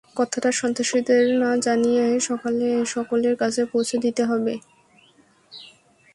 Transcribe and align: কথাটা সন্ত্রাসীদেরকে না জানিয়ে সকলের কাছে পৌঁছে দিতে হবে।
কথাটা 0.15 0.49
সন্ত্রাসীদেরকে 0.59 1.35
না 1.43 1.51
জানিয়ে 1.65 2.03
সকলের 2.91 3.35
কাছে 3.41 3.61
পৌঁছে 3.71 3.95
দিতে 4.03 4.23
হবে। 4.25 4.53